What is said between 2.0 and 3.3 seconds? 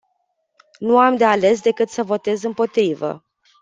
votez împotrivă.